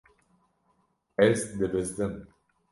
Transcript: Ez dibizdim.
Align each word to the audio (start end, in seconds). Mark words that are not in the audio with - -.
Ez 1.27 1.47
dibizdim. 1.59 2.19